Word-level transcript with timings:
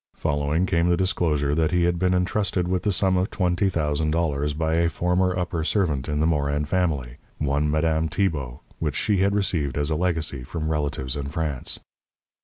Following 0.15 0.65
came 0.65 0.89
the 0.89 0.97
disclosure 0.97 1.53
that 1.53 1.69
he 1.69 1.83
had 1.83 1.99
been 1.99 2.15
entrusted 2.15 2.67
with 2.67 2.81
the 2.81 2.91
sum 2.91 3.17
of 3.17 3.29
twenty 3.29 3.69
thousand 3.69 4.09
dollars 4.09 4.55
by 4.55 4.73
a 4.73 4.89
former 4.89 5.37
upper 5.37 5.63
servant 5.63 6.09
in 6.09 6.19
the 6.19 6.25
Morin 6.25 6.65
family, 6.65 7.17
one 7.37 7.69
Madame 7.69 8.09
Tibault, 8.09 8.61
which 8.79 8.95
she 8.95 9.17
had 9.17 9.35
received 9.35 9.77
as 9.77 9.91
a 9.91 9.95
legacy 9.95 10.43
from 10.43 10.69
relatives 10.69 11.15
in 11.15 11.27
France. 11.27 11.81